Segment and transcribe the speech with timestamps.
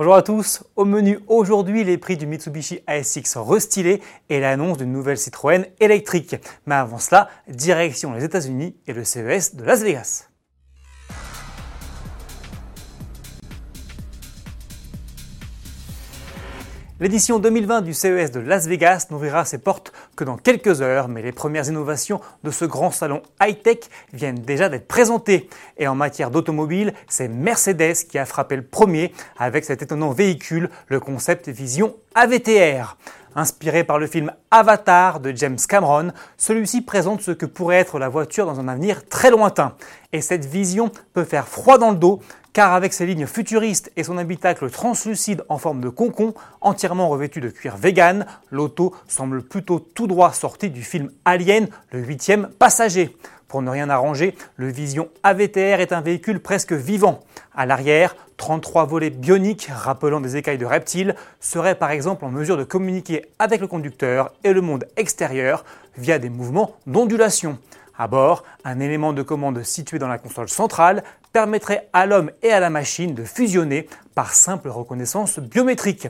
[0.00, 4.92] Bonjour à tous, au menu aujourd'hui les prix du Mitsubishi ASX restylé et l'annonce d'une
[4.92, 6.36] nouvelle Citroën électrique.
[6.64, 10.29] Mais avant cela, direction les États-Unis et le CES de Las Vegas.
[17.00, 21.22] L'édition 2020 du CES de Las Vegas n'ouvrira ses portes que dans quelques heures, mais
[21.22, 23.78] les premières innovations de ce grand salon high-tech
[24.12, 25.48] viennent déjà d'être présentées.
[25.78, 30.68] Et en matière d'automobile, c'est Mercedes qui a frappé le premier avec cet étonnant véhicule,
[30.88, 32.98] le concept Vision AVTR.
[33.36, 38.08] Inspiré par le film Avatar de James Cameron, celui-ci présente ce que pourrait être la
[38.08, 39.74] voiture dans un avenir très lointain.
[40.12, 42.20] Et cette vision peut faire froid dans le dos,
[42.52, 47.40] car avec ses lignes futuristes et son habitacle translucide en forme de concon, entièrement revêtu
[47.40, 53.16] de cuir vegan, l'auto semble plutôt tout droit sorti du film Alien, le huitième passager.
[53.50, 57.18] Pour ne rien arranger, le Vision AVTR est un véhicule presque vivant.
[57.52, 62.56] À l'arrière, 33 volets bioniques rappelant des écailles de reptiles seraient par exemple en mesure
[62.56, 65.64] de communiquer avec le conducteur et le monde extérieur
[65.98, 67.58] via des mouvements d'ondulation.
[67.98, 72.52] À bord, un élément de commande situé dans la console centrale permettrait à l'homme et
[72.52, 76.06] à la machine de fusionner par simple reconnaissance biométrique.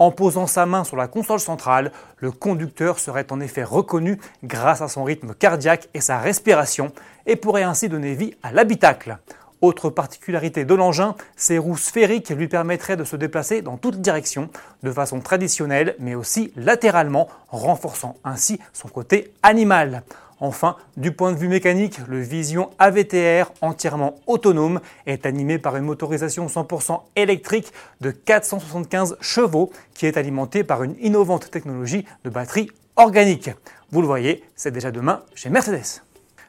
[0.00, 4.80] En posant sa main sur la console centrale, le conducteur serait en effet reconnu grâce
[4.80, 6.90] à son rythme cardiaque et sa respiration
[7.26, 9.18] et pourrait ainsi donner vie à l'habitacle.
[9.60, 14.48] Autre particularité de l'engin, ses roues sphériques lui permettraient de se déplacer dans toutes directions,
[14.82, 20.02] de façon traditionnelle mais aussi latéralement, renforçant ainsi son côté animal.
[20.40, 25.84] Enfin, du point de vue mécanique, le Vision AVTR entièrement autonome est animé par une
[25.84, 32.70] motorisation 100% électrique de 475 chevaux qui est alimentée par une innovante technologie de batterie
[32.96, 33.50] organique.
[33.90, 36.02] Vous le voyez, c'est déjà demain chez Mercedes.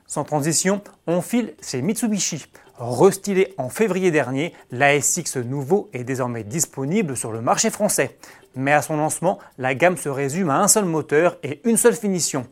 [0.07, 2.45] Sans transition, on file chez Mitsubishi.
[2.77, 8.17] Restylé en février dernier, l'ASX nouveau est désormais disponible sur le marché français.
[8.55, 11.95] Mais à son lancement, la gamme se résume à un seul moteur et une seule
[11.95, 12.47] finition.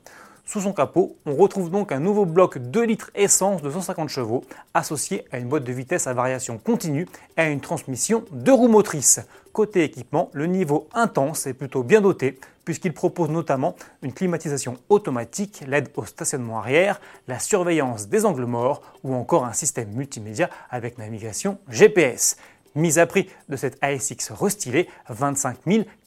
[0.51, 4.43] Sous son capot, on retrouve donc un nouveau bloc 2 litres essence de 150 chevaux
[4.73, 7.07] associé à une boîte de vitesse à variation continue
[7.37, 9.19] et à une transmission de roues motrices.
[9.53, 15.63] Côté équipement, le niveau intense est plutôt bien doté puisqu'il propose notamment une climatisation automatique,
[15.67, 20.97] l'aide au stationnement arrière, la surveillance des angles morts ou encore un système multimédia avec
[20.97, 22.37] navigation GPS.
[22.73, 25.59] Mise à prix de cette ASX restylée, 25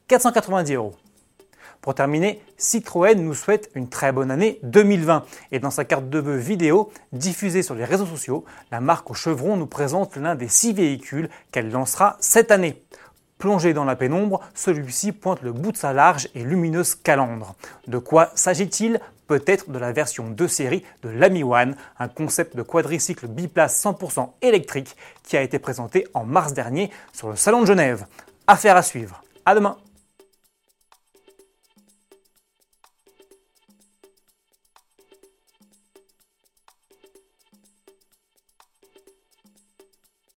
[0.09, 0.97] 490 euros.
[1.83, 5.25] Pour terminer, Citroën nous souhaite une très bonne année 2020.
[5.51, 9.15] Et dans sa carte de vœux vidéo diffusée sur les réseaux sociaux, la marque au
[9.15, 12.81] chevron nous présente l'un des six véhicules qu'elle lancera cette année.
[13.39, 17.57] Plongé dans la pénombre, celui-ci pointe le bout de sa large et lumineuse calandre.
[17.89, 19.01] De quoi s'agit-il?
[19.27, 24.31] Peut-être de la version 2 série de l'Ami One, un concept de quadricycle biplace 100%
[24.41, 28.07] électrique qui a été présenté en mars dernier sur le Salon de Genève.
[28.47, 29.25] Affaire à suivre.
[29.45, 29.79] À demain